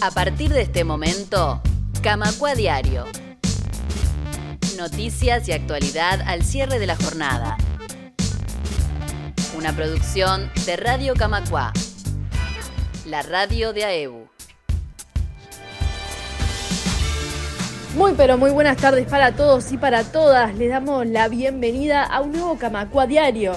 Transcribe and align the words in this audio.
A 0.00 0.12
partir 0.12 0.52
de 0.52 0.62
este 0.62 0.84
momento, 0.84 1.60
Camacua 2.02 2.54
Diario. 2.54 3.04
Noticias 4.76 5.48
y 5.48 5.52
actualidad 5.52 6.20
al 6.24 6.44
cierre 6.44 6.78
de 6.78 6.86
la 6.86 6.94
jornada. 6.94 7.56
Una 9.56 9.72
producción 9.72 10.52
de 10.66 10.76
Radio 10.76 11.14
Camacua, 11.14 11.72
la 13.06 13.22
radio 13.22 13.72
de 13.72 13.84
AEBU. 13.86 14.28
Muy 17.96 18.14
pero 18.16 18.38
muy 18.38 18.52
buenas 18.52 18.76
tardes 18.76 19.08
para 19.08 19.32
todos 19.32 19.72
y 19.72 19.78
para 19.78 20.04
todas. 20.04 20.54
Les 20.54 20.70
damos 20.70 21.08
la 21.08 21.26
bienvenida 21.26 22.04
a 22.04 22.20
un 22.20 22.30
nuevo 22.30 22.56
Camacua 22.56 23.08
Diario. 23.08 23.56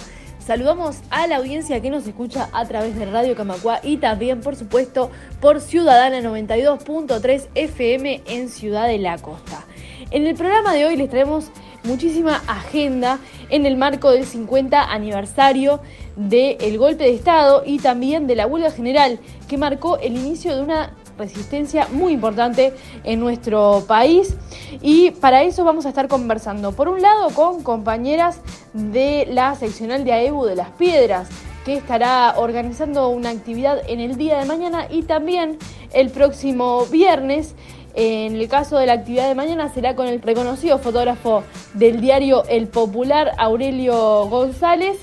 Saludamos 0.52 0.98
a 1.12 1.28
la 1.28 1.38
audiencia 1.38 1.82
que 1.82 1.90
nos 1.90 2.06
escucha 2.06 2.50
a 2.52 2.66
través 2.66 2.98
de 2.98 3.06
Radio 3.06 3.38
Camacua 3.38 3.80
y 3.84 3.96
también, 3.96 4.42
por 4.42 4.58
supuesto, 4.58 5.10
por 5.40 5.62
Ciudadana 5.62 6.20
92.3 6.20 7.48
FM 7.56 8.22
en 8.26 8.50
Ciudad 8.50 8.86
de 8.90 8.98
la 8.98 9.18
Costa. 9.18 9.66
En 10.10 10.28
el 10.28 10.36
programa 10.36 10.74
de 10.74 10.86
hoy 10.86 10.98
les 10.98 11.10
traemos 11.10 11.52
muchísima 11.86 12.42
agenda 12.48 13.18
en 13.50 13.66
el 13.66 13.78
marco 13.78 14.12
del 14.12 14.26
50 14.26 14.92
aniversario 14.92 15.80
del 16.18 16.78
golpe 16.78 17.06
de 17.06 17.14
Estado 17.14 17.64
y 17.66 17.80
también 17.80 18.28
de 18.28 18.36
la 18.36 18.46
huelga 18.46 18.72
general 18.72 19.20
que 19.48 19.58
marcó 19.58 20.00
el 20.00 20.18
inicio 20.18 20.54
de 20.54 20.64
una 20.64 20.92
resistencia 21.22 21.88
muy 21.92 22.14
importante 22.14 22.74
en 23.04 23.20
nuestro 23.20 23.84
país. 23.88 24.36
Y 24.82 25.12
para 25.12 25.44
eso 25.44 25.64
vamos 25.64 25.86
a 25.86 25.90
estar 25.90 26.08
conversando, 26.08 26.72
por 26.72 26.90
un 26.90 27.02
lado, 27.02 27.30
con 27.30 27.64
compañeras 27.64 28.42
de 28.74 29.28
la 29.30 29.56
seccional 29.56 30.04
de 30.04 30.14
AEBU 30.14 30.46
de 30.46 30.56
Las 30.56 30.70
Piedras, 30.72 31.30
que 31.66 31.76
estará 31.76 32.34
organizando 32.38 33.10
una 33.10 33.30
actividad 33.30 33.82
en 33.88 34.00
el 34.00 34.18
día 34.18 34.40
de 34.40 34.46
mañana 34.46 34.88
y 34.90 35.04
también 35.04 35.58
el 35.94 36.10
próximo 36.10 36.86
viernes. 36.88 37.54
En 37.94 38.36
el 38.36 38.48
caso 38.48 38.78
de 38.78 38.86
la 38.86 38.94
actividad 38.94 39.28
de 39.28 39.36
mañana 39.36 39.72
será 39.74 39.96
con 39.96 40.08
el 40.08 40.22
reconocido 40.22 40.80
fotógrafo 40.80 41.44
del 41.74 42.00
diario 42.00 42.44
El 42.48 42.68
Popular, 42.68 43.34
Aurelio 43.38 44.28
González, 44.28 44.98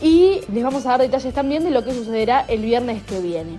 y 0.00 0.40
les 0.52 0.64
vamos 0.64 0.84
a 0.86 0.90
dar 0.90 1.00
detalles 1.00 1.32
también 1.32 1.62
de 1.62 1.70
lo 1.70 1.84
que 1.84 1.92
sucederá 1.92 2.44
el 2.48 2.62
viernes 2.62 3.02
que 3.04 3.20
viene. 3.20 3.58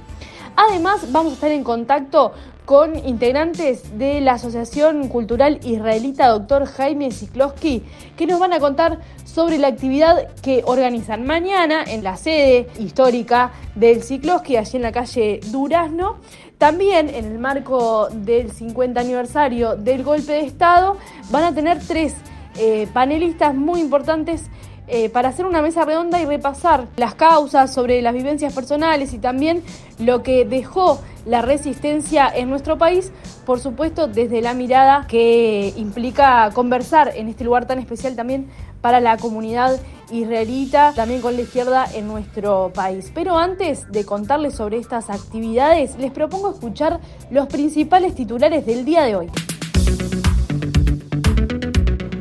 Además, 0.55 1.11
vamos 1.11 1.31
a 1.31 1.35
estar 1.35 1.51
en 1.51 1.63
contacto 1.63 2.33
con 2.65 2.95
integrantes 3.05 3.97
de 3.97 4.21
la 4.21 4.33
Asociación 4.33 5.07
Cultural 5.09 5.59
Israelita 5.63 6.27
Dr. 6.29 6.65
Jaime 6.65 7.11
Siklowski, 7.11 7.83
que 8.15 8.27
nos 8.27 8.39
van 8.39 8.53
a 8.53 8.59
contar 8.59 8.99
sobre 9.25 9.57
la 9.57 9.67
actividad 9.67 10.31
que 10.41 10.63
organizan 10.65 11.25
mañana 11.25 11.83
en 11.85 12.03
la 12.03 12.15
sede 12.15 12.67
histórica 12.79 13.51
del 13.75 14.03
Siklowski, 14.03 14.57
allí 14.57 14.77
en 14.77 14.83
la 14.83 14.91
calle 14.91 15.39
Durazno. 15.51 16.17
También 16.57 17.09
en 17.09 17.25
el 17.25 17.39
marco 17.39 18.07
del 18.11 18.51
50 18.51 19.01
aniversario 19.01 19.75
del 19.75 20.03
golpe 20.03 20.33
de 20.33 20.41
Estado 20.41 20.97
van 21.31 21.43
a 21.43 21.53
tener 21.53 21.79
tres 21.79 22.15
eh, 22.57 22.87
panelistas 22.93 23.55
muy 23.55 23.81
importantes 23.81 24.49
eh, 24.87 25.09
para 25.09 25.29
hacer 25.29 25.45
una 25.45 25.61
mesa 25.61 25.85
redonda 25.85 26.21
y 26.21 26.25
repasar 26.25 26.87
las 26.97 27.15
causas 27.15 27.73
sobre 27.73 28.01
las 28.01 28.13
vivencias 28.13 28.53
personales 28.53 29.13
y 29.13 29.17
también 29.17 29.63
lo 29.97 30.23
que 30.23 30.45
dejó 30.45 30.99
la 31.25 31.41
resistencia 31.41 32.27
en 32.27 32.49
nuestro 32.49 32.77
país, 32.77 33.11
por 33.45 33.59
supuesto 33.59 34.07
desde 34.07 34.41
la 34.41 34.53
mirada 34.53 35.07
que 35.07 35.73
implica 35.77 36.49
conversar 36.53 37.13
en 37.15 37.29
este 37.29 37.45
lugar 37.45 37.65
tan 37.65 37.79
especial 37.79 38.15
también 38.15 38.49
para 38.81 38.99
la 38.99 39.17
comunidad 39.17 39.79
israelita, 40.11 40.91
también 40.93 41.21
con 41.21 41.35
la 41.35 41.43
izquierda 41.43 41.85
en 41.93 42.07
nuestro 42.07 42.71
país. 42.73 43.11
Pero 43.15 43.37
antes 43.37 43.89
de 43.89 44.05
contarles 44.05 44.55
sobre 44.55 44.77
estas 44.77 45.09
actividades, 45.09 45.97
les 45.97 46.11
propongo 46.11 46.51
escuchar 46.51 46.99
los 47.31 47.47
principales 47.47 48.13
titulares 48.15 48.65
del 48.65 48.83
día 48.83 49.03
de 49.03 49.15
hoy. 49.15 49.31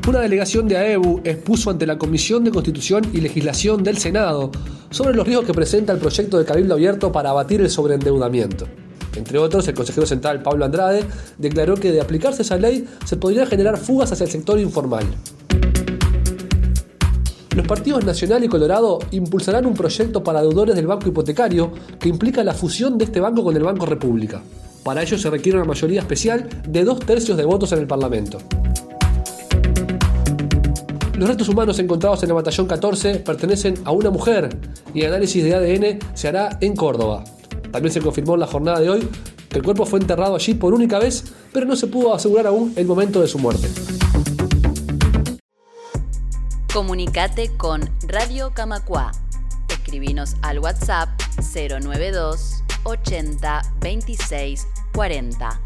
Una 0.04 0.18
delegación 0.18 0.66
de 0.66 0.76
AEBU 0.76 1.20
expuso 1.22 1.70
ante 1.70 1.86
la 1.86 1.96
Comisión 1.96 2.42
de 2.42 2.50
Constitución 2.50 3.04
y 3.12 3.20
Legislación 3.20 3.84
del 3.84 3.98
Senado 3.98 4.50
sobre 4.90 5.14
los 5.14 5.24
riesgos 5.24 5.46
que 5.46 5.54
presenta 5.54 5.92
el 5.92 6.00
proyecto 6.00 6.38
de 6.38 6.44
Cabildo 6.44 6.74
Abierto 6.74 7.12
para 7.12 7.30
abatir 7.30 7.60
el 7.60 7.70
sobreendeudamiento. 7.70 8.66
Entre 9.14 9.38
otros, 9.38 9.68
el 9.68 9.74
consejero 9.74 10.04
central 10.04 10.42
Pablo 10.42 10.64
Andrade 10.64 11.04
declaró 11.38 11.76
que 11.76 11.92
de 11.92 12.00
aplicarse 12.00 12.42
esa 12.42 12.56
ley 12.56 12.84
se 13.04 13.16
podrían 13.16 13.46
generar 13.46 13.76
fugas 13.78 14.10
hacia 14.10 14.24
el 14.24 14.30
sector 14.30 14.58
informal. 14.58 15.04
Los 17.54 17.66
partidos 17.68 18.04
Nacional 18.04 18.42
y 18.42 18.48
Colorado 18.48 18.98
impulsarán 19.12 19.66
un 19.66 19.74
proyecto 19.74 20.24
para 20.24 20.40
deudores 20.40 20.74
del 20.74 20.88
banco 20.88 21.08
hipotecario 21.08 21.72
que 22.00 22.08
implica 22.08 22.42
la 22.42 22.54
fusión 22.54 22.98
de 22.98 23.04
este 23.04 23.20
banco 23.20 23.44
con 23.44 23.56
el 23.56 23.62
Banco 23.62 23.86
República. 23.86 24.42
Para 24.82 25.02
ello 25.02 25.16
se 25.16 25.30
requiere 25.30 25.58
una 25.58 25.66
mayoría 25.68 26.00
especial 26.00 26.48
de 26.66 26.82
dos 26.82 26.98
tercios 26.98 27.36
de 27.36 27.44
votos 27.44 27.70
en 27.70 27.78
el 27.78 27.86
Parlamento. 27.86 28.38
Los 31.16 31.28
restos 31.28 31.48
humanos 31.48 31.78
encontrados 31.78 32.22
en 32.22 32.30
el 32.30 32.34
batallón 32.34 32.66
14 32.66 33.16
pertenecen 33.16 33.74
a 33.84 33.90
una 33.92 34.10
mujer 34.10 34.56
y 34.94 35.02
el 35.02 35.08
análisis 35.08 35.44
de 35.44 35.54
ADN 35.54 35.98
se 36.14 36.28
hará 36.28 36.56
en 36.60 36.74
Córdoba. 36.74 37.22
También 37.70 37.92
se 37.92 38.00
confirmó 38.00 38.34
en 38.34 38.40
la 38.40 38.46
jornada 38.46 38.80
de 38.80 38.88
hoy 38.88 39.08
que 39.48 39.58
el 39.58 39.62
cuerpo 39.62 39.84
fue 39.84 40.00
enterrado 40.00 40.34
allí 40.34 40.54
por 40.54 40.72
única 40.72 40.98
vez, 40.98 41.24
pero 41.52 41.66
no 41.66 41.76
se 41.76 41.86
pudo 41.86 42.14
asegurar 42.14 42.46
aún 42.46 42.72
el 42.76 42.86
momento 42.86 43.20
de 43.20 43.28
su 43.28 43.38
muerte. 43.38 43.68
Comunicate 46.72 47.54
con 47.58 47.82
Radio 48.08 48.52
Camacua. 48.54 49.12
Escribinos 49.68 50.36
al 50.40 50.60
WhatsApp 50.60 51.10
092 51.54 52.64
80 52.84 53.62
26 53.80 54.66
40. 54.94 55.60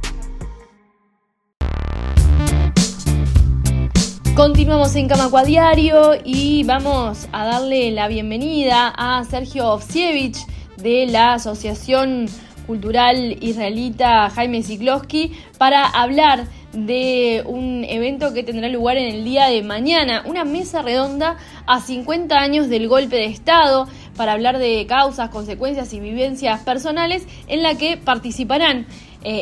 Continuamos 4.36 4.94
en 4.96 5.08
Camacua 5.08 5.44
Diario 5.44 6.10
y 6.22 6.62
vamos 6.64 7.26
a 7.32 7.46
darle 7.46 7.90
la 7.90 8.06
bienvenida 8.06 8.92
a 8.94 9.24
Sergio 9.24 9.72
Ovsievich 9.72 10.36
de 10.76 11.06
la 11.06 11.32
Asociación 11.32 12.26
Cultural 12.66 13.38
Israelita 13.40 14.28
Jaime 14.28 14.62
Siklowski 14.62 15.32
para 15.56 15.86
hablar 15.86 16.48
de 16.74 17.44
un 17.46 17.86
evento 17.88 18.34
que 18.34 18.42
tendrá 18.42 18.68
lugar 18.68 18.98
en 18.98 19.14
el 19.14 19.24
día 19.24 19.46
de 19.46 19.62
mañana, 19.62 20.22
una 20.26 20.44
mesa 20.44 20.82
redonda 20.82 21.38
a 21.66 21.80
50 21.80 22.36
años 22.36 22.68
del 22.68 22.88
golpe 22.88 23.16
de 23.16 23.26
Estado 23.26 23.88
para 24.18 24.32
hablar 24.32 24.58
de 24.58 24.84
causas, 24.86 25.30
consecuencias 25.30 25.94
y 25.94 26.00
vivencias 26.00 26.60
personales 26.60 27.26
en 27.48 27.62
la 27.62 27.76
que 27.76 27.96
participarán 27.96 28.86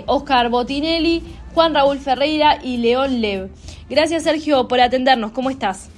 Oscar 0.07 0.47
eh, 0.47 0.49
Botinelli, 0.49 1.23
Juan 1.55 1.75
Raúl 1.75 1.99
Ferreira 1.99 2.59
y 2.63 2.79
León 2.79 3.21
Lev. 3.21 3.49
Gracias 3.89 4.25
Sergio 4.25 4.67
por 4.67 4.81
atendernos, 4.81 5.31
¿cómo 5.31 5.51
estás? 5.51 5.89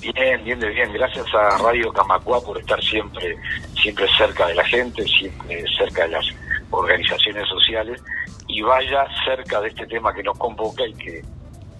Bien, 0.00 0.42
bien, 0.44 0.58
bien. 0.58 0.92
Gracias 0.92 1.26
a 1.34 1.58
Radio 1.58 1.92
Camacua 1.92 2.40
por 2.40 2.58
estar 2.58 2.82
siempre, 2.82 3.36
siempre 3.80 4.06
cerca 4.16 4.46
de 4.46 4.54
la 4.54 4.64
gente, 4.64 5.04
siempre 5.04 5.64
cerca 5.76 6.04
de 6.04 6.10
las 6.10 6.24
organizaciones 6.70 7.46
sociales 7.48 8.00
y 8.46 8.62
vaya 8.62 9.06
cerca 9.24 9.60
de 9.60 9.68
este 9.68 9.86
tema 9.86 10.14
que 10.14 10.22
nos 10.22 10.38
convoca 10.38 10.86
y 10.86 10.94
que 10.94 11.22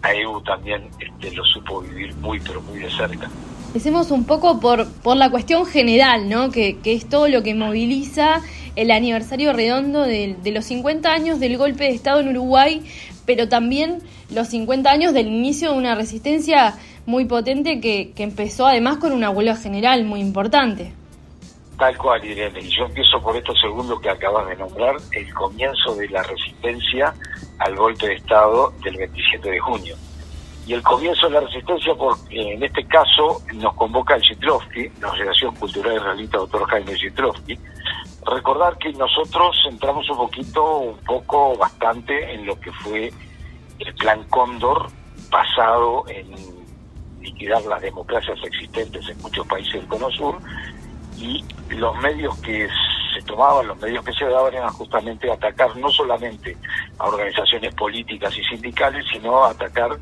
AEU 0.03 0.43
también 0.43 0.91
este, 0.99 1.35
lo 1.35 1.45
supo 1.45 1.81
vivir 1.81 2.15
muy, 2.17 2.41
pero 2.41 2.61
muy 2.61 2.81
de 2.81 2.91
cerca. 2.91 3.31
Decimos 3.75 4.11
un 4.11 4.25
poco 4.25 4.61
por, 4.61 4.91
por 5.03 5.17
la 5.17 5.31
cuestión 5.31 5.67
general, 5.67 6.29
¿no? 6.29 6.51
Que, 6.51 6.79
que 6.79 6.95
es 6.95 7.09
todo 7.09 7.29
lo 7.29 7.43
que 7.43 7.55
moviliza 7.55 8.41
el 8.77 8.91
aniversario 8.91 9.53
redondo 9.53 10.03
de, 10.03 10.37
de, 10.43 10.53
los 10.53 10.65
50 10.65 11.13
años 11.13 11.39
del 11.39 11.59
golpe 11.59 11.85
de 11.85 11.91
Estado 11.91 12.21
en 12.21 12.29
Uruguay, 12.29 12.83
pero 13.27 13.49
también 13.49 13.99
los 14.31 14.49
50 14.49 14.91
años 14.91 15.13
del 15.13 15.27
inicio 15.27 15.73
de 15.73 15.79
una 15.79 15.95
resistencia 15.95 16.75
muy 17.05 17.27
potente 17.27 17.81
que, 17.81 18.13
que 18.13 18.23
empezó 18.23 18.67
además 18.67 18.99
con 18.99 19.13
una 19.13 19.31
huelga 19.31 19.57
general 19.57 20.05
muy 20.05 20.21
importante. 20.21 20.93
Tal 21.79 21.97
cual, 21.97 22.25
Irene. 22.25 22.61
Y 22.61 22.69
yo 22.69 22.87
empiezo 22.87 23.21
por 23.21 23.37
esto 23.37 23.55
segundo 23.55 24.01
que 24.01 24.11
acabas 24.11 24.49
de 24.49 24.57
nombrar, 24.57 24.97
el 25.13 25.33
comienzo 25.35 25.95
de 25.95 26.09
la 26.09 26.23
resistencia 26.23 27.15
al 27.59 27.77
golpe 27.77 28.09
de 28.09 28.15
Estado 28.15 28.73
del 28.83 28.97
27 28.97 29.51
de 29.51 29.59
junio. 29.61 29.97
Y 30.69 30.75
el 30.75 30.83
comienzo 30.83 31.29
de 31.29 31.33
la 31.33 31.41
resistencia 31.41 31.95
porque 31.95 32.53
en 32.53 32.63
este 32.63 32.85
caso 32.85 33.41
nos 33.55 33.73
convoca 33.73 34.17
el 34.17 34.21
Chitrovsky, 34.21 34.91
la 35.01 35.09
Asociación 35.09 35.55
Cultural 35.55 35.97
Israelita 35.97 36.37
Doctor 36.37 36.69
Jaime 36.69 36.95
Chitrovsky, 36.95 37.59
recordar 38.27 38.77
que 38.77 38.93
nosotros 38.93 39.57
entramos 39.67 40.11
un 40.11 40.19
poquito, 40.19 40.77
un 40.81 40.99
poco, 40.99 41.57
bastante 41.57 42.35
en 42.35 42.45
lo 42.45 42.61
que 42.61 42.71
fue 42.71 43.11
el 43.79 43.95
plan 43.95 44.23
Cóndor 44.25 44.91
basado 45.31 46.05
en 46.09 46.35
liquidar 47.23 47.63
las 47.65 47.81
democracias 47.81 48.39
existentes 48.45 49.09
en 49.09 49.17
muchos 49.23 49.47
países 49.47 49.73
del 49.73 49.87
Cono 49.87 50.11
Sur 50.11 50.37
y 51.17 51.43
los 51.71 51.97
medios 51.97 52.37
que 52.43 52.69
se 53.15 53.23
tomaban, 53.23 53.69
los 53.69 53.81
medios 53.81 54.05
que 54.05 54.13
se 54.13 54.27
daban 54.27 54.53
eran 54.53 54.69
justamente 54.75 55.33
atacar 55.33 55.75
no 55.79 55.89
solamente 55.89 56.59
a 56.99 57.07
organizaciones 57.07 57.75
políticas 57.75 58.37
y 58.37 58.45
sindicales, 58.45 59.07
sino 59.11 59.45
atacar 59.45 59.97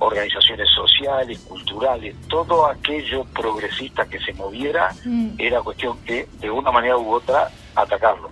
organizaciones 0.00 0.68
sociales, 0.74 1.38
culturales, 1.40 2.16
todo 2.28 2.66
aquello 2.66 3.24
progresista 3.24 4.06
que 4.06 4.18
se 4.18 4.32
moviera, 4.34 4.88
mm. 5.04 5.28
era 5.38 5.60
cuestión 5.60 5.98
que 6.04 6.26
de 6.40 6.50
una 6.50 6.72
manera 6.72 6.96
u 6.96 7.12
otra 7.12 7.50
atacarlo. 7.74 8.30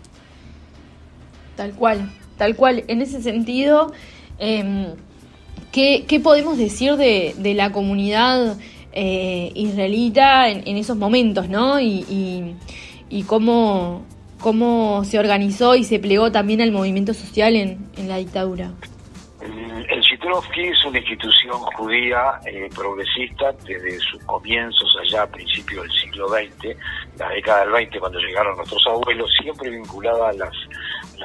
Tal 1.56 1.73
cual. 1.75 2.11
tal 2.37 2.56
cual. 2.56 2.85
En 2.88 3.03
ese 3.03 3.23
sentido, 3.23 3.93
eh, 4.38 4.94
¿qué, 5.73 6.05
¿qué, 6.09 6.20
podemos 6.20 6.56
decir 6.56 6.97
de, 6.97 7.35
de 7.37 7.55
la 7.55 7.70
comunidad 7.73 8.56
eh, 8.93 9.53
israelita 9.55 10.49
en, 10.49 10.67
en, 10.67 10.76
esos 10.76 10.97
momentos, 10.97 11.49
¿no? 11.49 11.81
Y, 11.81 12.05
y, 12.09 12.55
y, 13.11 13.23
cómo, 13.25 14.03
cómo 14.41 15.05
se 15.05 15.19
organizó 15.19 15.75
y 15.75 15.85
se 15.85 15.99
plegó 15.99 16.32
también 16.32 16.62
al 16.62 16.73
movimiento 16.73 17.12
social 17.12 17.56
en, 17.56 17.79
en 17.97 18.09
la 18.09 18.17
dictadura. 18.17 18.73
El 20.28 20.34
Shitrovsky 20.34 20.69
es 20.69 20.84
una 20.84 20.98
institución 20.98 21.54
judía 21.54 22.38
eh, 22.44 22.69
progresista 22.75 23.50
desde 23.64 23.98
sus 23.98 24.22
comienzos 24.25 24.94
allá 25.00 25.22
a 25.22 25.26
principios 25.26 25.84
del 25.84 25.92
siglo 25.92 26.28
XX, 26.28 26.76
la 27.16 27.30
década 27.30 27.60
del 27.60 27.70
20 27.70 27.98
cuando 27.98 28.19
llegaron 28.19 28.54
nuestros 28.56 28.86
abuelos, 28.88 29.30
siempre 29.40 29.70
vinculada 29.70 30.28
a 30.28 30.32
las, 30.34 30.52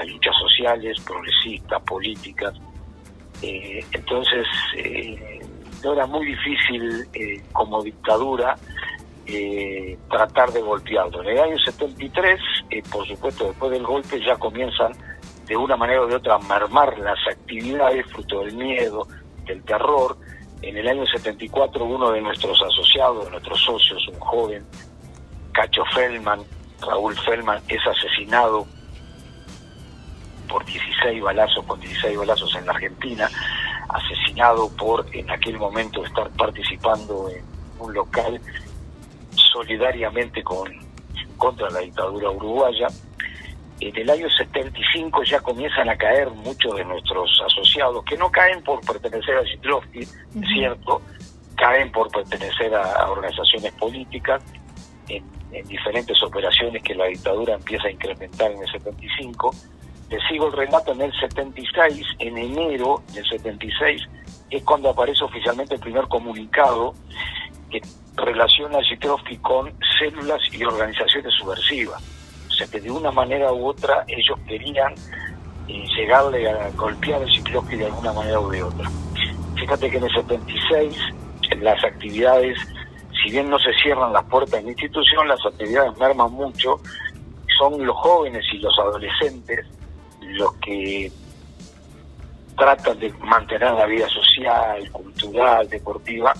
luchas 0.07 0.33
sociales, 0.39 0.97
progresistas, 1.01 1.81
políticas. 1.81 2.53
Eh, 3.41 3.83
entonces, 3.91 4.47
eh, 4.77 5.41
no 5.83 5.93
era 5.93 6.05
muy 6.05 6.25
difícil 6.25 7.05
eh, 7.13 7.41
como 7.51 7.83
dictadura 7.83 8.55
tratar 10.09 10.51
de 10.51 10.61
golpearlo. 10.61 11.21
En 11.23 11.29
el 11.29 11.39
año 11.39 11.57
73, 11.59 12.39
eh, 12.69 12.81
por 12.91 13.05
supuesto, 13.07 13.47
después 13.47 13.71
del 13.71 13.83
golpe 13.83 14.23
ya 14.23 14.35
comienzan 14.37 14.93
de 15.53 15.57
una 15.57 15.77
manera 15.77 16.01
o 16.01 16.07
de 16.07 16.15
otra 16.15 16.39
mermar 16.39 16.97
las 16.97 17.19
actividades 17.29 18.07
fruto 18.07 18.39
del 18.39 18.55
miedo, 18.55 19.07
del 19.45 19.63
terror. 19.63 20.17
En 20.63 20.75
el 20.75 20.87
año 20.87 21.05
74 21.05 21.85
uno 21.85 22.09
de 22.09 22.21
nuestros 22.21 22.59
asociados, 22.59 23.25
de 23.25 23.31
nuestros 23.31 23.61
socios, 23.61 24.07
un 24.07 24.19
joven, 24.19 24.65
Cacho 25.51 25.85
Feldman, 25.93 26.41
Raúl 26.81 27.15
Feldman, 27.19 27.61
es 27.67 27.85
asesinado 27.85 28.65
por 30.49 30.65
16 30.65 31.21
balazos, 31.21 31.63
con 31.65 31.79
16 31.79 32.17
balazos 32.17 32.55
en 32.55 32.65
la 32.65 32.71
Argentina, 32.71 33.29
asesinado 33.89 34.75
por 34.75 35.05
en 35.15 35.29
aquel 35.29 35.59
momento 35.59 36.03
estar 36.03 36.31
participando 36.31 37.29
en 37.29 37.45
un 37.77 37.93
local 37.93 38.41
solidariamente 39.35 40.41
con 40.43 40.67
contra 41.37 41.69
la 41.69 41.81
dictadura 41.81 42.31
uruguaya. 42.31 42.87
En 43.89 43.97
el 43.97 44.09
año 44.09 44.29
75 44.29 45.23
ya 45.23 45.41
comienzan 45.41 45.89
a 45.89 45.97
caer 45.97 46.29
muchos 46.29 46.73
de 46.77 46.85
nuestros 46.85 47.29
asociados, 47.45 48.05
que 48.05 48.15
no 48.15 48.31
caen 48.31 48.63
por 48.63 48.79
pertenecer 48.79 49.35
a 49.35 49.41
uh 49.41 49.43
-huh. 49.43 50.41
es 50.41 50.49
cierto, 50.53 51.01
caen 51.57 51.91
por 51.91 52.09
pertenecer 52.09 52.73
a, 52.73 52.81
a 52.81 53.11
organizaciones 53.11 53.73
políticas, 53.73 54.41
en, 55.09 55.25
en, 55.51 55.67
diferentes 55.67 56.21
operaciones 56.23 56.81
que 56.81 56.95
la 56.95 57.07
dictadura 57.07 57.55
empieza 57.55 57.87
a 57.87 57.91
incrementar 57.91 58.51
en 58.51 58.61
el 58.61 58.71
75. 58.71 59.53
Te 60.09 60.17
sigo 60.29 60.47
el 60.47 60.53
relato 60.53 60.93
en 60.93 61.01
el 61.01 61.13
76, 61.19 62.05
en 62.19 62.37
enero 62.37 63.03
del 63.13 63.25
76, 63.25 64.01
es 64.49 64.63
cuando 64.63 64.91
aparece 64.91 65.25
oficialmente 65.25 65.75
el 65.75 65.81
primer 65.81 66.07
comunicado 66.07 66.93
que 67.69 67.81
relaciona 68.15 68.77
a 68.77 69.41
con 69.41 69.73
células 69.99 70.41
y 70.53 70.63
organizaciones 70.63 71.33
subversivas. 71.33 72.22
O 72.53 72.55
sea 72.55 72.67
que 72.67 72.79
de 72.79 72.91
una 72.91 73.11
manera 73.11 73.51
u 73.51 73.65
otra 73.65 74.05
ellos 74.07 74.37
querían 74.47 74.93
eh, 75.67 75.83
llegarle 75.97 76.47
a 76.47 76.69
golpear 76.75 77.23
a 77.23 77.25
Zitrovsky 77.25 77.77
de 77.77 77.85
alguna 77.87 78.13
manera 78.13 78.39
u 78.39 78.51
de 78.51 78.61
otra. 78.61 78.91
Fíjate 79.55 79.89
que 79.89 79.97
en 79.97 80.03
el 80.03 80.13
76 80.13 80.95
en 81.49 81.63
las 81.63 81.83
actividades, 81.83 82.57
si 83.23 83.31
bien 83.31 83.49
no 83.49 83.57
se 83.57 83.73
cierran 83.81 84.13
las 84.13 84.23
puertas 84.25 84.59
en 84.59 84.65
la 84.65 84.71
institución, 84.71 85.27
las 85.27 85.43
actividades 85.43 85.97
merman 85.97 86.31
mucho. 86.31 86.79
Son 87.57 87.83
los 87.83 87.95
jóvenes 87.97 88.45
y 88.53 88.59
los 88.59 88.77
adolescentes 88.77 89.65
los 90.21 90.53
que 90.57 91.11
tratan 92.55 92.99
de 92.99 93.11
mantener 93.13 93.71
la 93.71 93.87
vida 93.87 94.07
social, 94.09 94.91
cultural, 94.91 95.67
deportiva, 95.69 96.33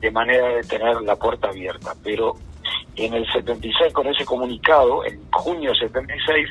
de 0.00 0.10
manera 0.10 0.48
de 0.48 0.62
tener 0.64 1.00
la 1.02 1.14
puerta 1.14 1.48
abierta. 1.48 1.94
Pero 2.02 2.34
en 2.96 3.14
el 3.14 3.26
76, 3.32 3.92
con 3.92 4.06
ese 4.06 4.24
comunicado, 4.24 5.04
en 5.04 5.20
junio 5.30 5.70
del 5.70 5.78
76, 5.80 6.48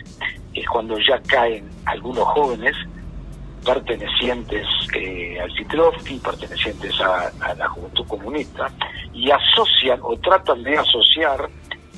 es 0.54 0.68
cuando 0.68 0.98
ya 0.98 1.22
caen 1.28 1.70
algunos 1.86 2.26
jóvenes 2.26 2.76
pertenecientes 3.64 4.66
eh, 4.96 5.40
al 5.40 5.52
Citrovsky, 5.54 6.18
pertenecientes 6.18 7.00
a, 7.00 7.32
a, 7.42 7.54
la 7.54 7.68
Juventud 7.70 8.08
Comunista, 8.08 8.72
y 9.14 9.30
asocian 9.30 10.00
o 10.02 10.18
tratan 10.18 10.64
de 10.64 10.78
asociar 10.78 11.48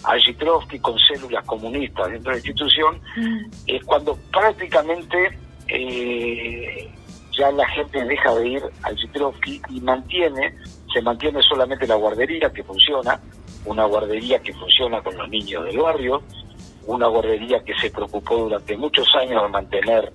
a 0.03 0.19
Citrovsky 0.19 0.79
con 0.79 0.99
células 0.99 1.45
comunistas 1.45 2.11
dentro 2.11 2.31
de 2.31 2.39
la 2.39 2.45
institución, 2.45 3.01
mm. 3.15 3.45
es 3.67 3.83
cuando 3.85 4.17
prácticamente 4.31 5.39
eh, 5.69 6.91
ya 7.31 7.51
la 7.51 7.67
gente 7.69 8.03
deja 8.03 8.35
de 8.35 8.47
ir 8.47 8.63
al 8.83 8.97
Citrovsky 8.99 9.61
y 9.69 9.79
mantiene 9.79 10.53
se 10.93 11.01
mantiene 11.01 11.41
solamente 11.41 11.87
la 11.87 11.95
guardería 11.95 12.51
que 12.51 12.63
funciona, 12.63 13.19
una 13.65 13.85
guardería 13.85 14.39
que 14.39 14.53
funciona 14.53 15.01
con 15.01 15.17
los 15.17 15.29
niños 15.29 15.65
del 15.65 15.77
barrio, 15.77 16.21
una 16.85 17.07
guardería 17.07 17.63
que 17.63 17.73
se 17.75 17.89
preocupó 17.89 18.37
durante 18.37 18.75
muchos 18.75 19.07
años 19.15 19.41
de 19.41 19.49
mantener 19.49 20.11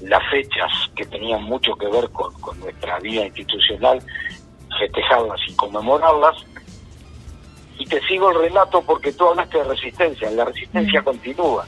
las 0.00 0.22
fechas 0.30 0.70
que 0.94 1.04
tenían 1.06 1.42
mucho 1.42 1.74
que 1.74 1.86
ver 1.88 2.08
con, 2.10 2.32
con 2.34 2.58
nuestra 2.60 2.98
vida 3.00 3.26
institucional, 3.26 4.02
festejarlas 4.78 5.40
y 5.48 5.54
conmemorarlas. 5.54 6.36
Y 7.78 7.86
te 7.86 8.00
sigo 8.02 8.30
el 8.30 8.38
relato 8.38 8.82
porque 8.82 9.12
tú 9.12 9.26
hablaste 9.28 9.58
de 9.58 9.64
resistencia, 9.64 10.30
la 10.30 10.44
resistencia 10.44 11.00
mm. 11.00 11.04
continúa. 11.04 11.66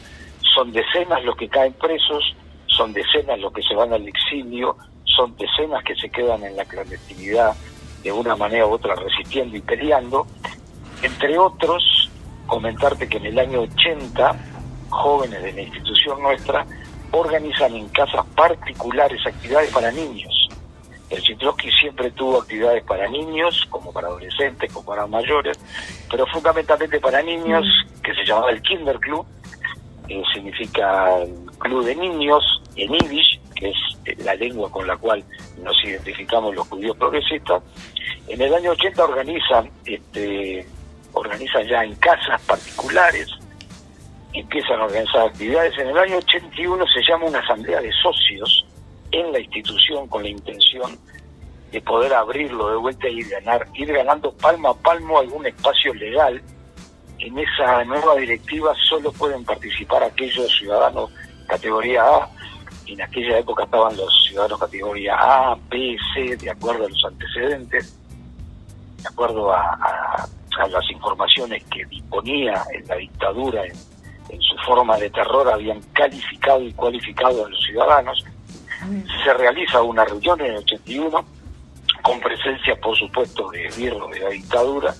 Son 0.54 0.72
decenas 0.72 1.24
los 1.24 1.36
que 1.36 1.48
caen 1.48 1.72
presos, 1.72 2.36
son 2.66 2.92
decenas 2.92 3.38
los 3.40 3.52
que 3.52 3.62
se 3.62 3.74
van 3.74 3.92
al 3.92 4.06
exilio, 4.06 4.76
son 5.04 5.36
decenas 5.36 5.82
que 5.84 5.94
se 5.96 6.08
quedan 6.10 6.42
en 6.44 6.56
la 6.56 6.64
clandestinidad, 6.64 7.54
de 8.02 8.12
una 8.12 8.36
manera 8.36 8.66
u 8.66 8.72
otra 8.72 8.94
resistiendo 8.94 9.56
y 9.56 9.60
peleando. 9.60 10.26
Entre 11.04 11.38
otros, 11.38 12.10
comentarte 12.46 13.06
que 13.06 13.18
en 13.18 13.26
el 13.26 13.38
año 13.38 13.60
80, 13.60 14.36
jóvenes 14.88 15.42
de 15.42 15.52
la 15.52 15.60
institución 15.60 16.22
nuestra 16.22 16.64
organizan 17.10 17.74
en 17.74 17.86
casas 17.90 18.24
particulares 18.34 19.20
actividades 19.26 19.70
para 19.70 19.92
niños. 19.92 20.48
El 21.10 21.22
Citroski 21.22 21.70
siempre 21.72 22.10
tuvo 22.12 22.40
actividades 22.40 22.82
para 22.84 23.06
niños, 23.10 23.66
como 23.68 23.92
para 23.92 24.08
adolescentes, 24.08 24.72
como 24.72 24.86
para 24.86 25.06
mayores, 25.06 25.58
pero 26.10 26.26
fundamentalmente 26.26 26.98
para 26.98 27.20
niños, 27.20 27.66
que 28.02 28.14
se 28.14 28.24
llamaba 28.24 28.50
el 28.50 28.62
Kinder 28.62 28.98
Club, 28.98 29.26
eh, 30.08 30.22
significa 30.32 31.20
el 31.20 31.34
club 31.58 31.84
de 31.84 31.96
niños 31.96 32.42
en 32.76 32.92
Yiddish, 32.94 33.40
que 33.54 33.68
es 33.68 34.18
la 34.24 34.34
lengua 34.36 34.70
con 34.70 34.86
la 34.86 34.96
cual 34.96 35.22
nos 35.62 35.76
identificamos 35.84 36.54
los 36.54 36.66
judíos 36.66 36.96
progresistas. 36.96 37.62
En 38.26 38.40
el 38.40 38.54
año 38.54 38.70
80 38.70 39.04
organizan, 39.04 39.70
este, 39.84 40.66
organizan 41.14 41.66
ya 41.66 41.84
en 41.84 41.94
casas 41.96 42.40
particulares, 42.42 43.28
empiezan 44.32 44.80
a 44.80 44.84
organizar 44.84 45.28
actividades. 45.28 45.78
En 45.78 45.88
el 45.88 45.98
año 45.98 46.18
81 46.18 46.84
se 46.86 47.00
llama 47.08 47.26
una 47.26 47.38
asamblea 47.40 47.80
de 47.80 47.90
socios 48.02 48.66
en 49.10 49.32
la 49.32 49.40
institución 49.40 50.06
con 50.08 50.22
la 50.22 50.28
intención 50.28 50.98
de 51.70 51.80
poder 51.80 52.14
abrirlo 52.14 52.70
de 52.70 52.76
vuelta 52.76 53.08
y 53.08 53.22
ganar, 53.22 53.66
ir 53.74 53.92
ganando 53.92 54.32
palmo 54.32 54.68
a 54.68 54.76
palmo 54.76 55.18
algún 55.18 55.46
espacio 55.46 55.94
legal. 55.94 56.40
En 57.18 57.38
esa 57.38 57.84
nueva 57.84 58.16
directiva 58.16 58.74
solo 58.88 59.12
pueden 59.12 59.44
participar 59.44 60.02
aquellos 60.02 60.52
ciudadanos 60.56 61.10
categoría 61.48 62.02
A 62.02 62.28
en 62.86 63.02
aquella 63.02 63.38
época 63.38 63.64
estaban 63.64 63.96
los 63.96 64.26
ciudadanos 64.28 64.60
categoría 64.60 65.16
A, 65.16 65.56
B, 65.70 65.96
C, 66.14 66.36
de 66.36 66.50
acuerdo 66.50 66.86
a 66.86 66.88
los 66.88 67.04
antecedentes, 67.04 67.98
de 69.02 69.08
acuerdo 69.08 69.52
a, 69.52 69.60
a, 69.60 70.28
a 70.58 70.68
las 70.68 70.90
informaciones 70.90 71.64
que 71.64 71.84
disponía 71.86 72.62
en 72.72 72.86
la 72.86 72.96
dictadura 72.96 73.64
en, 73.64 73.72
en, 74.28 74.40
su 74.40 74.56
forma 74.66 74.96
de 74.96 75.10
terror, 75.10 75.48
habían 75.48 75.80
calificado 75.92 76.62
y 76.62 76.72
cualificado 76.72 77.46
a 77.46 77.50
los 77.50 77.60
ciudadanos. 77.60 78.24
Se 79.24 79.34
realiza 79.34 79.82
una 79.82 80.04
reunión 80.04 80.40
en 80.40 80.52
el 80.52 80.56
81, 80.58 81.24
con 82.02 82.20
presencia, 82.20 82.76
por 82.76 82.96
supuesto, 82.96 83.50
de 83.50 83.66
esbirros 83.66 84.10
de 84.10 84.20
la 84.20 84.28
dictadura, 84.30 84.94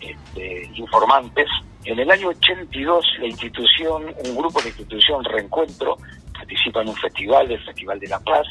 este, 0.00 0.70
informantes. 0.74 1.48
En 1.84 1.98
el 1.98 2.10
año 2.10 2.28
82, 2.28 3.04
la 3.20 3.26
institución, 3.26 4.14
un 4.24 4.36
grupo 4.36 4.58
de 4.58 4.64
la 4.64 4.68
institución 4.70 5.24
Reencuentro, 5.24 5.98
participa 6.32 6.82
en 6.82 6.88
un 6.88 6.96
festival, 6.96 7.50
el 7.50 7.64
Festival 7.64 8.00
de 8.00 8.08
la 8.08 8.20
Paz, 8.20 8.46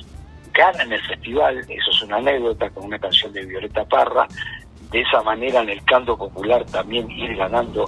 ganan 0.53 0.91
el 0.91 1.01
festival, 1.01 1.59
eso 1.59 1.91
es 1.91 2.01
una 2.03 2.17
anécdota 2.17 2.69
con 2.69 2.85
una 2.85 2.97
canción 2.97 3.33
de 3.33 3.45
Violeta 3.45 3.83
Parra, 3.85 4.27
de 4.91 5.01
esa 5.01 5.21
manera 5.23 5.61
en 5.61 5.69
el 5.69 5.83
canto 5.83 6.17
popular 6.17 6.65
también 6.65 7.09
ir 7.11 7.35
ganando 7.35 7.85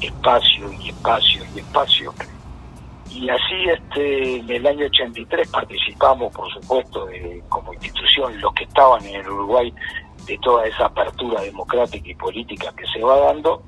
espacio 0.00 0.72
y 0.72 0.90
espacio 0.90 1.42
y 1.54 1.58
espacio. 1.58 2.14
Y 3.10 3.28
así 3.28 3.54
este 3.66 4.36
en 4.36 4.50
el 4.50 4.66
año 4.66 4.86
83 4.86 5.48
participamos, 5.48 6.32
por 6.32 6.52
supuesto, 6.52 7.06
de, 7.06 7.42
como 7.48 7.72
institución, 7.72 8.40
los 8.40 8.52
que 8.54 8.64
estaban 8.64 9.04
en 9.06 9.16
el 9.16 9.28
Uruguay, 9.28 9.72
de 10.26 10.38
toda 10.38 10.66
esa 10.66 10.86
apertura 10.86 11.40
democrática 11.40 12.08
y 12.08 12.14
política 12.14 12.72
que 12.76 12.86
se 12.86 13.02
va 13.02 13.18
dando. 13.18 13.62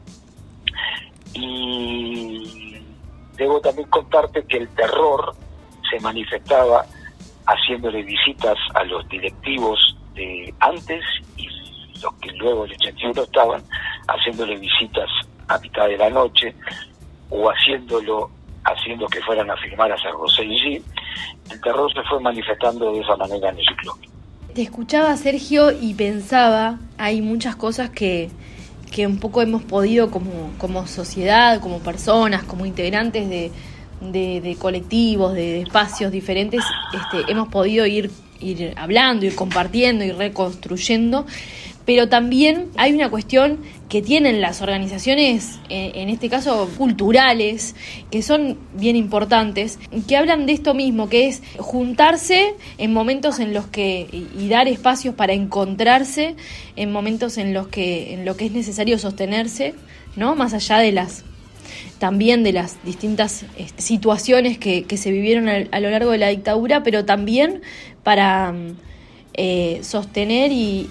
Y 1.32 2.76
debo 3.36 3.60
también 3.60 3.88
contarte 3.88 4.44
que 4.44 4.58
el 4.58 4.68
terror 4.70 5.34
se 5.90 5.98
manifestaba 6.00 6.84
haciéndole 7.46 8.02
visitas 8.02 8.58
a 8.74 8.84
los 8.84 9.08
directivos 9.08 9.96
de 10.14 10.52
antes 10.60 11.02
y 11.36 11.48
los 12.02 12.14
que 12.14 12.32
luego 12.32 12.64
el 12.64 12.72
81 12.72 13.22
estaban, 13.22 13.62
haciéndole 14.08 14.56
visitas 14.56 15.08
a 15.48 15.58
mitad 15.58 15.86
de 15.86 15.96
la 15.96 16.10
noche 16.10 16.54
o 17.30 17.48
haciéndolo 17.50 18.30
haciendo 18.64 19.06
que 19.06 19.20
fueran 19.22 19.50
a 19.50 19.56
firmar 19.56 19.90
a 19.92 19.98
San 19.98 20.12
José 20.12 20.44
y 20.44 20.82
el 21.50 21.60
terror 21.60 21.92
se 21.92 22.02
fue 22.02 22.20
manifestando 22.20 22.92
de 22.92 23.00
esa 23.00 23.16
manera 23.16 23.50
en 23.50 23.58
el 23.58 23.64
ciclo. 23.64 23.96
Te 24.54 24.62
escuchaba 24.62 25.16
Sergio 25.16 25.70
y 25.70 25.94
pensaba, 25.94 26.78
hay 26.98 27.22
muchas 27.22 27.56
cosas 27.56 27.90
que, 27.90 28.30
que 28.90 29.06
un 29.06 29.18
poco 29.18 29.42
hemos 29.42 29.62
podido 29.62 30.10
como, 30.10 30.52
como 30.58 30.86
sociedad, 30.86 31.60
como 31.60 31.78
personas, 31.78 32.42
como 32.42 32.66
integrantes 32.66 33.28
de, 33.28 33.52
de, 34.00 34.56
colectivos, 34.58 35.34
de, 35.34 35.62
espacios 35.62 36.10
diferentes, 36.10 36.64
este, 36.92 37.30
hemos 37.30 37.48
podido 37.48 37.86
ir, 37.86 38.10
ir 38.40 38.74
hablando, 38.76 39.24
ir 39.24 39.34
compartiendo, 39.34 40.04
y 40.04 40.12
reconstruyendo 40.12 41.26
pero 41.84 42.08
también 42.08 42.68
hay 42.76 42.92
una 42.92 43.10
cuestión 43.10 43.58
que 43.88 44.02
tienen 44.02 44.40
las 44.40 44.62
organizaciones, 44.62 45.58
eh, 45.68 45.92
en 45.96 46.08
este 46.08 46.28
caso 46.28 46.70
culturales, 46.76 47.74
que 48.10 48.22
son 48.22 48.56
bien 48.74 48.94
importantes, 48.94 49.78
que 50.06 50.16
hablan 50.16 50.46
de 50.46 50.52
esto 50.52 50.74
mismo, 50.74 51.08
que 51.08 51.26
es 51.26 51.42
juntarse 51.58 52.54
en 52.78 52.92
momentos 52.92 53.40
en 53.40 53.52
los 53.52 53.66
que 53.66 54.06
y 54.12 54.48
dar 54.48 54.68
espacios 54.68 55.14
para 55.14 55.32
encontrarse, 55.32 56.36
en 56.76 56.92
momentos 56.92 57.36
en 57.38 57.52
los 57.52 57.68
que 57.68 58.14
en 58.14 58.24
lo 58.24 58.36
que 58.36 58.46
es 58.46 58.52
necesario 58.52 58.98
sostenerse, 58.98 59.74
¿no? 60.16 60.36
Más 60.36 60.54
allá 60.54 60.78
de 60.78 60.92
las 60.92 61.24
también 61.98 62.42
de 62.42 62.52
las 62.52 62.82
distintas 62.84 63.44
este, 63.58 63.82
situaciones 63.82 64.58
que, 64.58 64.84
se 64.96 65.10
vivieron 65.10 65.48
a, 65.48 65.80
lo 65.80 65.90
largo 65.90 66.10
de 66.10 66.18
la 66.18 66.28
dictadura, 66.28 66.82
pero 66.82 67.04
también 67.04 67.62
para 68.02 68.54
eh, 69.34 69.80
sostener 69.82 70.50
y, 70.52 70.88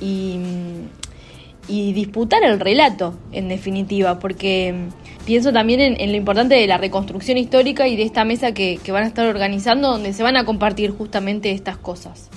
y, 1.67 1.93
disputar 1.93 2.43
el 2.43 2.59
relato, 2.59 3.13
en 3.31 3.49
definitiva, 3.49 4.17
porque 4.19 4.87
pienso 5.25 5.53
también 5.53 5.79
en, 5.99 6.11
lo 6.11 6.17
importante 6.17 6.55
de 6.55 6.65
la 6.65 6.77
reconstrucción 6.77 7.37
histórica 7.37 7.87
y 7.87 7.95
de 7.95 8.03
esta 8.03 8.25
mesa 8.25 8.53
que, 8.53 8.79
van 8.91 9.03
a 9.03 9.07
estar 9.07 9.27
organizando, 9.27 9.89
donde 9.91 10.13
se 10.13 10.23
van 10.23 10.37
a 10.37 10.45
compartir 10.45 10.91
justamente 10.91 11.51
estas 11.51 11.77
cosas. 11.77 12.29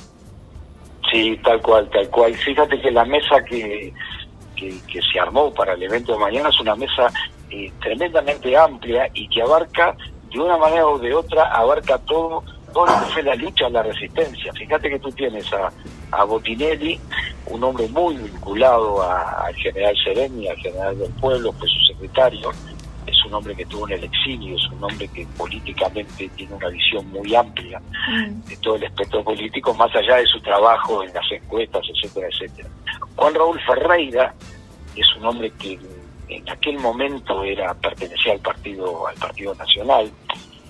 Sí, 1.10 1.38
tal 1.44 1.60
cual, 1.62 1.88
tal 1.90 2.08
cual. 2.08 2.34
Fíjate 2.34 2.80
que 2.80 2.90
la 2.90 3.04
mesa 3.04 3.42
que, 3.44 3.92
que, 4.56 5.00
se 5.12 5.20
armó 5.20 5.52
para 5.52 5.74
el 5.74 5.82
evento 5.82 6.12
de 6.12 6.18
mañana 6.18 6.48
es 6.48 6.60
una 6.60 6.74
mesa 6.74 7.10
eh, 7.50 7.70
tremendamente 7.80 8.56
amplia 8.56 9.08
y 9.14 9.28
que 9.28 9.42
abarca, 9.42 9.96
de 10.30 10.40
una 10.40 10.56
manera 10.56 10.86
o 10.86 10.98
de 10.98 11.14
otra, 11.14 11.44
abarca 11.52 11.98
todo 11.98 12.42
todo 12.72 12.86
lo 12.86 12.92
que 12.92 13.12
fue 13.12 13.22
la 13.22 13.34
lucha, 13.34 13.68
la 13.68 13.82
resistencia. 13.82 14.52
Fíjate 14.52 14.90
que 14.90 14.98
tú 14.98 15.10
tienes 15.12 15.52
a, 15.52 15.72
a 16.12 16.24
Botinelli, 16.24 16.98
un 17.46 17.64
hombre 17.64 17.86
muy 17.88 18.16
vinculado 18.16 19.02
al 19.02 19.54
general 19.56 19.94
Sereni, 20.02 20.48
al 20.48 20.56
general 20.56 20.98
del 20.98 21.12
pueblo, 21.12 21.52
fue 21.52 21.68
su 21.68 21.92
secretario, 21.92 22.50
es 23.06 23.24
un 23.24 23.34
hombre 23.34 23.54
que 23.54 23.66
tuvo 23.66 23.88
en 23.88 23.94
el 23.94 24.04
exilio, 24.04 24.56
es 24.56 24.66
un 24.70 24.84
hombre 24.84 25.08
que 25.08 25.26
políticamente 25.36 26.28
tiene 26.36 26.54
una 26.54 26.68
visión 26.68 27.08
muy 27.10 27.34
amplia 27.34 27.80
mm. 27.80 28.48
de 28.48 28.56
todo 28.58 28.76
el 28.76 28.84
espectro 28.84 29.24
político, 29.24 29.74
más 29.74 29.94
allá 29.94 30.16
de 30.16 30.26
su 30.26 30.40
trabajo 30.40 31.02
en 31.02 31.12
las 31.12 31.30
encuestas, 31.32 31.82
etcétera, 31.88 32.28
etcétera. 32.28 32.68
Juan 33.16 33.34
Raúl 33.34 33.60
Ferreira 33.66 34.34
es 34.96 35.16
un 35.16 35.26
hombre 35.26 35.50
que 35.58 35.78
en 36.28 36.48
aquel 36.48 36.78
momento 36.78 37.42
era 37.42 37.74
pertenecía 37.74 38.32
al 38.32 38.40
partido 38.40 39.06
al 39.06 39.16
partido 39.16 39.54
nacional, 39.54 40.10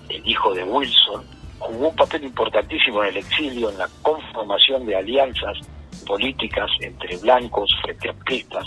el 0.09 0.29
hijo 0.29 0.55
de 0.55 0.65
Wilson, 0.65 1.25
jugó 1.63 1.89
un 1.89 1.97
papel 1.97 2.25
importantísimo 2.25 3.03
en 3.03 3.11
el 3.11 3.17
exilio, 3.19 3.71
en 3.71 3.79
la 3.79 3.89
conformación 4.03 4.87
de 4.87 4.97
alianzas 4.97 5.59
políticas 6.07 6.71
entre 6.81 7.17
blancos, 7.19 7.75
frente 7.83 8.11
amplistas 8.11 8.67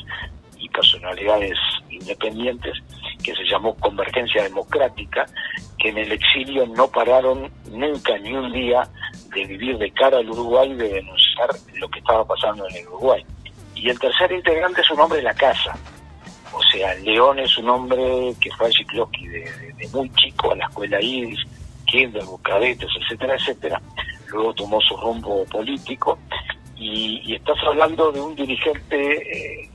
y 0.58 0.70
personalidades 0.70 1.58
independientes, 1.90 2.74
que 3.24 3.34
se 3.36 3.44
llamó 3.44 3.76
Convergencia 3.76 4.44
Democrática, 4.44 5.26
que 5.78 5.90
en 5.90 5.98
el 5.98 6.12
exilio 6.12 6.66
no 6.68 6.88
pararon 6.88 7.52
nunca 7.72 8.18
ni 8.18 8.34
un 8.34 8.52
día 8.52 8.88
de 9.34 9.46
vivir 9.46 9.78
de 9.78 9.92
cara 9.92 10.18
al 10.18 10.30
Uruguay 10.30 10.72
y 10.72 10.76
de 10.76 10.90
denunciar 10.90 11.50
lo 11.76 11.90
que 11.90 12.00
estaba 12.00 12.26
pasando 12.26 12.68
en 12.70 12.76
el 12.78 12.88
Uruguay. 12.88 13.26
Y 13.76 13.90
el 13.90 14.00
tercer 14.00 14.32
integrante 14.32 14.82
es 14.82 14.90
un 14.92 15.02
hombre 15.02 15.18
de 15.18 15.24
la 15.26 15.34
casa, 15.34 15.78
o 16.56 16.64
sea, 16.72 16.96
León 16.96 17.40
es 17.40 17.58
un 17.58 17.70
hombre 17.70 18.34
que 18.40 18.50
fue 18.52 18.68
a 18.68 18.70
Chicloski 18.70 19.28
de, 19.28 19.50
muy 19.92 20.10
chico 20.14 20.52
a 20.52 20.56
la 20.56 20.66
escuela 20.66 21.02
Iris, 21.02 21.40
cadetes, 22.44 22.90
etcétera, 23.02 23.36
etcétera. 23.36 23.82
Luego 24.32 24.54
tomó 24.54 24.82
su 24.82 24.96
rumbo 24.98 25.46
político 25.46 26.18
y, 26.78 27.34
estás 27.36 27.58
hablando 27.68 28.12
de 28.12 28.22
un 28.22 28.36
dirigente 28.36 29.62
eh, 29.62 29.70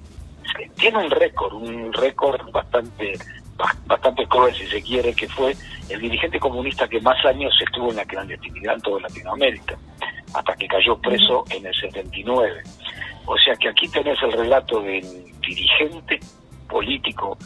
que 0.57 0.69
tiene 0.71 0.99
un 0.99 1.11
récord, 1.11 1.55
un 1.55 1.93
récord 1.93 2.51
bastante 2.51 3.15
bastante 3.85 4.27
cruel 4.27 4.55
si 4.55 4.67
se 4.67 4.83
quiere, 4.83 5.13
que 5.13 5.29
fue 5.29 5.55
el 5.91 6.01
dirigente 6.01 6.41
comunista 6.41 6.89
que 6.89 6.99
más 7.01 7.23
años 7.27 7.53
estuvo 7.63 7.91
en 7.91 7.97
la 7.97 8.07
clandestinidad 8.07 8.77
en 8.77 8.81
toda 8.81 9.01
Latinoamérica, 9.01 9.77
hasta 10.33 10.57
que 10.57 10.67
cayó 10.67 10.97
preso 10.99 11.45
en 11.51 11.67
el 11.67 11.75
79. 11.75 12.63
O 13.27 13.37
sea 13.37 13.55
que 13.57 13.69
aquí 13.69 13.87
tenés 13.89 14.17
el 14.23 14.33
relato 14.33 14.81
del 14.81 15.05
dirigente 15.41 16.19
político 16.71 17.37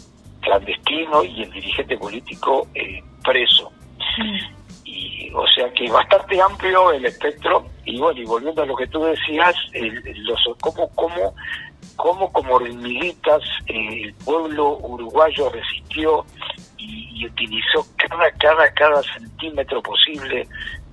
clandestino 0.41 1.25
y 1.25 1.43
el 1.43 1.51
dirigente 1.51 1.97
político 1.97 2.69
eh, 2.75 3.03
preso 3.25 3.73
o 5.35 5.47
sea 5.49 5.69
que 5.73 5.91
bastante 5.91 6.41
amplio 6.41 6.93
el 6.93 7.05
espectro 7.07 7.67
y 7.85 7.99
bueno 7.99 8.21
y 8.21 8.25
volviendo 8.25 8.63
a 8.63 8.67
lo 8.67 8.77
que 8.77 8.87
tú 8.87 9.03
decías 9.03 9.55
los 9.73 10.41
cómo 10.61 10.89
cómo 10.95 11.35
cómo 11.97 12.33
como 12.33 12.61
militas 12.61 13.43
el 13.67 14.15
pueblo 14.25 14.79
uruguayo 14.79 15.51
resistió 15.51 16.25
y, 16.79 17.27
utilizó 17.27 17.87
cada 17.97 18.31
cada 18.33 18.73
cada 18.75 19.03
centímetro 19.03 19.83
posible 19.83 20.47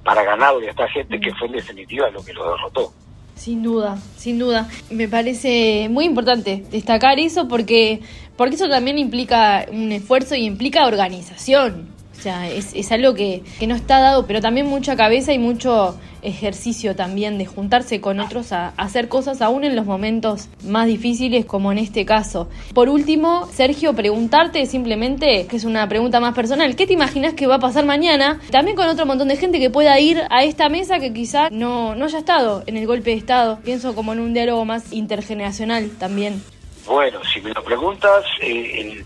para 0.03 0.24
ganarle 0.24 0.67
a 0.67 0.71
esta 0.71 0.88
gente 0.88 1.19
que 1.19 1.33
fue 1.36 1.48
en 1.48 1.53
definitiva 1.53 2.10
lo 2.10 2.24
que 2.24 2.33
lo 2.33 2.51
derrotó 2.51 2.91
sin 3.36 3.63
duda, 3.63 3.98
sin 4.17 4.38
duda. 4.38 4.69
Me 4.91 5.07
parece 5.07 5.88
muy 5.89 6.05
importante 6.05 6.63
destacar 6.69 7.17
eso 7.17 7.48
porque, 7.48 8.01
porque 8.38 8.53
eso 8.53 8.69
también 8.69 9.00
implica 9.00 9.65
un 9.71 9.91
esfuerzo 9.91 10.36
y 10.36 10.45
implica 10.45 10.86
organización. 10.86 12.00
O 12.21 12.23
sea, 12.23 12.47
es, 12.47 12.75
es 12.75 12.91
algo 12.91 13.15
que, 13.15 13.41
que, 13.57 13.65
no 13.65 13.73
está 13.73 13.99
dado, 13.99 14.27
pero 14.27 14.41
también 14.41 14.67
mucha 14.67 14.95
cabeza 14.95 15.33
y 15.33 15.39
mucho 15.39 15.97
ejercicio 16.21 16.95
también 16.95 17.39
de 17.39 17.47
juntarse 17.47 17.99
con 17.99 18.19
otros 18.19 18.51
a, 18.51 18.75
hacer 18.77 19.07
cosas 19.07 19.41
aún 19.41 19.63
en 19.63 19.75
los 19.75 19.87
momentos 19.87 20.47
más 20.63 20.85
difíciles 20.85 21.47
como 21.47 21.71
en 21.71 21.79
este 21.79 22.05
caso. 22.05 22.47
Por 22.75 22.89
último, 22.89 23.47
Sergio, 23.51 23.95
preguntarte 23.95 24.67
simplemente, 24.67 25.47
que 25.47 25.55
es 25.55 25.63
una 25.63 25.89
pregunta 25.89 26.19
más 26.19 26.35
personal, 26.35 26.75
¿qué 26.75 26.85
te 26.85 26.93
imaginas 26.93 27.33
que 27.33 27.47
va 27.47 27.55
a 27.55 27.59
pasar 27.59 27.87
mañana? 27.87 28.39
También 28.51 28.77
con 28.77 28.87
otro 28.87 29.07
montón 29.07 29.27
de 29.27 29.37
gente 29.37 29.59
que 29.59 29.71
pueda 29.71 29.99
ir 29.99 30.21
a 30.29 30.43
esta 30.43 30.69
mesa 30.69 30.99
que 30.99 31.13
quizá 31.13 31.49
no, 31.49 31.95
no 31.95 32.05
haya 32.05 32.19
estado 32.19 32.61
en 32.67 32.77
el 32.77 32.85
golpe 32.85 33.09
de 33.09 33.17
Estado. 33.17 33.57
Pienso 33.63 33.95
como 33.95 34.13
en 34.13 34.19
un 34.19 34.35
diálogo 34.35 34.63
más 34.63 34.93
intergeneracional 34.93 35.89
también. 35.97 36.43
Bueno, 36.85 37.19
si 37.23 37.41
me 37.41 37.51
lo 37.51 37.63
preguntas, 37.63 38.25
eh, 38.41 39.03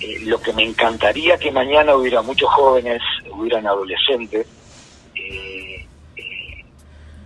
eh, 0.00 0.18
lo 0.24 0.40
que 0.40 0.52
me 0.52 0.62
encantaría 0.62 1.38
que 1.38 1.50
mañana 1.50 1.96
hubiera 1.96 2.22
muchos 2.22 2.48
jóvenes, 2.50 3.00
hubieran 3.30 3.66
adolescentes, 3.66 4.46
eh, 5.14 5.86
eh, 6.16 6.64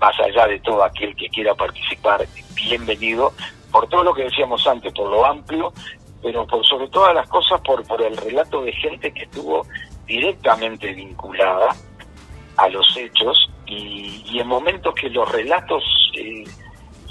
más 0.00 0.18
allá 0.20 0.46
de 0.46 0.60
todo 0.60 0.84
aquel 0.84 1.14
que 1.16 1.28
quiera 1.28 1.54
participar, 1.54 2.26
bienvenido, 2.54 3.32
por 3.72 3.88
todo 3.88 4.04
lo 4.04 4.14
que 4.14 4.24
decíamos 4.24 4.66
antes, 4.66 4.92
por 4.92 5.10
lo 5.10 5.24
amplio, 5.24 5.72
pero 6.22 6.46
por 6.46 6.64
sobre 6.64 6.88
todas 6.88 7.14
las 7.14 7.28
cosas 7.28 7.60
por, 7.62 7.84
por 7.86 8.02
el 8.02 8.16
relato 8.16 8.62
de 8.62 8.72
gente 8.72 9.12
que 9.12 9.24
estuvo 9.24 9.66
directamente 10.06 10.92
vinculada 10.92 11.74
a 12.56 12.68
los 12.68 12.96
hechos 12.96 13.50
y, 13.66 14.22
y 14.26 14.40
en 14.40 14.46
momentos 14.46 14.94
que 14.94 15.08
los 15.08 15.30
relatos 15.30 15.82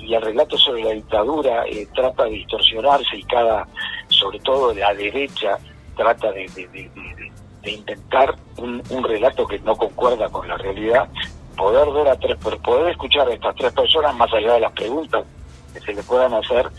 y 0.01 0.13
el 0.13 0.22
relato 0.22 0.58
sobre 0.58 0.84
la 0.84 0.91
dictadura 0.91 1.63
trata 1.94 2.25
de 2.25 2.32
distorsionarse 2.32 3.18
y 3.18 3.24
cada 3.24 3.68
sobre 4.08 4.39
todo 4.39 4.74
la 4.74 4.94
derecha, 4.94 5.58
trata 5.96 6.32
de, 6.32 6.48
de, 7.63 7.72
intentar 7.72 8.36
un, 8.58 9.03
relato 9.03 9.46
que 9.46 9.60
no 9.60 9.75
concuerda 9.75 10.27
con 10.29 10.48
la 10.48 10.58
realidad, 10.58 11.08
poder 11.56 11.89
ver 11.91 12.08
a 12.08 12.15
tres, 12.15 12.38
poder 12.38 12.89
escuchar 12.89 13.27
a 13.27 13.34
estas 13.34 13.56
tres 13.56 13.72
personas 13.74 14.15
más 14.15 14.34
allá 14.34 14.53
de 14.53 14.60
las 14.62 14.72
preguntas 14.74 15.25
que 15.74 15.79
se 15.79 15.94
le 15.94 16.01
puedan 16.03 16.34
hacer, 16.34 16.70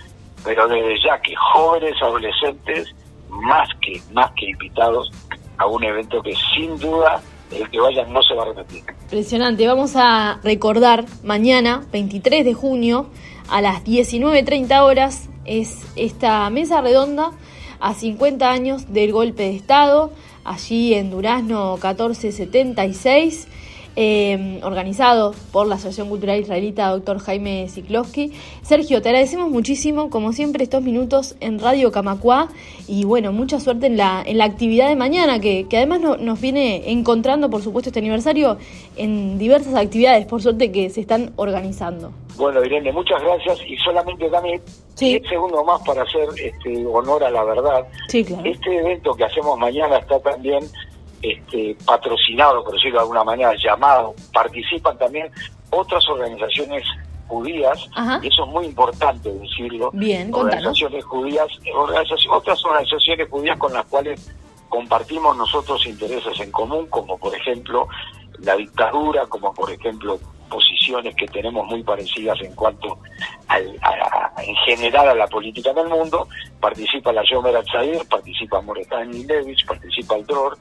pero 0.45 0.67
desde 0.69 1.03
ya 1.03 1.21
que 1.21 1.35
jóvenes, 1.37 1.95
adolescentes, 2.03 2.95
más 3.29 3.69
que, 3.81 4.00
más 4.12 4.31
que 4.33 4.50
invitados 4.50 5.12
a 5.59 5.67
un 5.67 5.85
evento 5.85 6.23
que 6.23 6.35
sin 6.55 6.77
duda 6.79 7.21
el 7.52 7.71
que 7.71 7.80
vayan 7.80 8.12
no 8.12 8.23
se 8.23 8.35
va 8.35 8.42
a 8.42 8.47
repetir. 8.47 8.83
Impresionante, 9.02 9.66
vamos 9.66 9.92
a 9.97 10.40
recordar 10.42 11.04
mañana, 11.23 11.85
23 11.92 12.45
de 12.45 12.54
junio, 12.54 13.07
a 13.49 13.61
las 13.61 13.85
19.30 13.85 14.80
horas, 14.83 15.28
es 15.45 15.85
esta 15.97 16.49
mesa 16.50 16.80
redonda 16.80 17.33
a 17.80 17.95
50 17.95 18.50
años 18.50 18.92
del 18.92 19.12
golpe 19.12 19.45
de 19.45 19.57
Estado, 19.57 20.12
allí 20.45 20.95
en 20.95 21.11
Durazno 21.11 21.75
1476. 21.75 23.49
Eh, 23.97 24.61
organizado 24.62 25.35
por 25.52 25.66
la 25.66 25.75
Asociación 25.76 26.09
Cultural 26.09 26.40
Israelita 26.40 26.88
Dr. 26.88 27.18
Jaime 27.18 27.68
Siklowski. 27.68 28.32
Sergio, 28.62 29.02
te 29.02 29.09
agradecemos 29.09 29.50
muchísimo, 29.50 30.11
como 30.11 30.32
siempre, 30.32 30.64
estos 30.64 30.82
minutos 30.82 31.37
en 31.40 31.59
Radio 31.59 31.92
Camacua 31.92 32.49
y 32.88 33.04
bueno, 33.04 33.32
mucha 33.32 33.61
suerte 33.61 33.87
en 33.87 33.97
la, 33.97 34.23
en 34.25 34.38
la 34.38 34.44
actividad 34.44 34.88
de 34.88 34.97
mañana, 34.97 35.40
que, 35.40 35.66
que 35.68 35.76
además 35.76 36.00
nos 36.00 36.40
viene 36.40 36.90
encontrando, 36.90 37.50
por 37.50 37.62
supuesto, 37.62 37.90
este 37.90 38.00
aniversario 38.00 38.59
en 38.97 39.38
diversas 39.38 39.75
actividades, 39.75 40.26
por 40.26 40.42
suerte, 40.42 40.73
que 40.73 40.90
se 40.90 41.00
están 41.00 41.32
organizando. 41.37 42.12
Bueno, 42.37 42.64
Irene, 42.64 42.92
muchas 42.92 43.23
gracias 43.23 43.59
y 43.68 43.76
solamente 43.76 44.28
dame 44.30 44.61
Sí. 44.94 45.18
10 45.18 45.28
segundos 45.30 45.64
más 45.64 45.80
para 45.87 46.02
hacer 46.02 46.28
este, 46.37 46.85
honor 46.87 47.25
a 47.25 47.30
la 47.30 47.42
verdad. 47.42 47.87
Sí, 48.09 48.23
claro. 48.23 48.42
Este 48.44 48.76
evento 48.76 49.14
que 49.14 49.25
hacemos 49.25 49.59
mañana 49.59 49.97
está 49.97 50.20
también 50.20 50.61
este, 51.23 51.77
patrocinado, 51.85 52.62
por 52.65 52.75
decirlo 52.75 52.99
de 52.99 53.03
alguna 53.03 53.25
manera, 53.25 53.53
llamado, 53.62 54.15
participan 54.33 54.97
también 54.99 55.31
otras 55.71 56.09
organizaciones 56.09 56.85
judías, 57.29 57.87
Ajá. 57.95 58.19
y 58.23 58.27
eso 58.29 58.45
es 58.45 58.50
muy 58.50 58.67
importante 58.67 59.33
decirlo, 59.33 59.91
Bien, 59.93 60.33
organizaciones 60.35 61.05
judías, 61.05 61.47
organizaci- 61.75 62.29
otras 62.31 62.65
organizaciones 62.65 63.29
judías 63.31 63.57
con 63.59 63.73
las 63.73 63.85
cuales 63.87 64.33
compartimos 64.69 65.37
nosotros 65.37 65.85
intereses 65.87 66.39
en 66.41 66.50
común, 66.50 66.87
como 66.89 67.19
por 67.19 67.35
ejemplo 67.35 67.87
la 68.41 68.57
dictadura, 68.57 69.27
como 69.27 69.53
por 69.55 69.71
ejemplo 69.71 70.19
posiciones 70.49 71.15
que 71.15 71.27
tenemos 71.29 71.65
muy 71.67 71.83
parecidas 71.85 72.41
en 72.41 72.53
cuanto 72.57 72.99
al- 73.47 73.79
a- 73.83 74.33
a- 74.37 74.43
en 74.43 74.55
general 74.67 75.09
a 75.11 75.15
la 75.15 75.27
política 75.29 75.73
del 75.73 75.89
mundo, 75.89 76.27
participa 76.61 77.12
la 77.12 77.23
Yomer 77.31 77.57
Atzair, 77.57 78.00
participa 78.09 78.61
Moretán 78.61 79.11
Levich, 79.27 79.65
participa 79.67 80.17
el 80.17 80.27
DROR, 80.27 80.57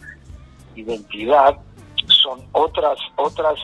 Identidad, 0.80 1.58
son 2.08 2.42
otras, 2.52 2.98
otras, 3.16 3.60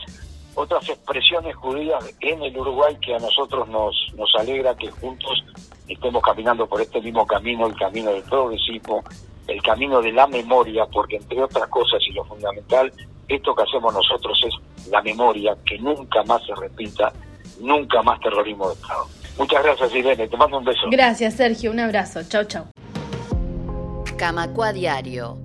otras 0.55 0.89
expresiones 0.89 1.55
judías 1.55 2.03
en 2.21 2.41
el 2.43 2.57
Uruguay 2.57 2.97
que 3.01 3.15
a 3.15 3.19
nosotros 3.19 3.67
nos, 3.69 3.95
nos 4.15 4.33
alegra 4.35 4.75
que 4.75 4.89
juntos 4.91 5.43
estemos 5.87 6.21
caminando 6.21 6.67
por 6.67 6.81
este 6.81 7.01
mismo 7.01 7.25
camino, 7.25 7.67
el 7.67 7.75
camino 7.75 8.11
del 8.11 8.23
progresismo, 8.23 9.03
el 9.47 9.61
camino 9.61 10.01
de 10.01 10.11
la 10.11 10.27
memoria, 10.27 10.85
porque 10.87 11.17
entre 11.17 11.43
otras 11.43 11.67
cosas 11.69 12.01
y 12.09 12.13
lo 12.13 12.23
fundamental, 12.25 12.91
esto 13.27 13.55
que 13.55 13.63
hacemos 13.63 13.93
nosotros 13.93 14.39
es 14.45 14.89
la 14.89 15.01
memoria, 15.01 15.55
que 15.65 15.77
nunca 15.79 16.23
más 16.23 16.43
se 16.45 16.55
repita, 16.55 17.13
nunca 17.59 18.01
más 18.01 18.19
terrorismo 18.19 18.69
de 18.69 18.73
Estado. 18.75 19.05
Muchas 19.37 19.63
gracias 19.63 19.95
Irene, 19.95 20.27
te 20.27 20.37
mando 20.37 20.57
un 20.57 20.65
beso. 20.65 20.87
Gracias, 20.89 21.35
Sergio. 21.35 21.71
Un 21.71 21.79
abrazo. 21.79 22.21
Chau, 22.23 22.45
chau. 22.45 22.65
Camacua 24.17 24.71
Diario. 24.71 25.44